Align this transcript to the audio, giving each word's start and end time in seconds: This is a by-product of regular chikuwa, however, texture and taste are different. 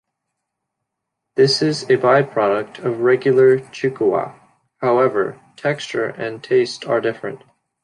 This 1.35 1.61
is 1.61 1.87
a 1.87 1.95
by-product 1.95 2.79
of 2.79 3.01
regular 3.01 3.59
chikuwa, 3.59 4.33
however, 4.77 5.39
texture 5.57 6.07
and 6.07 6.43
taste 6.43 6.85
are 6.87 7.01
different. 7.01 7.43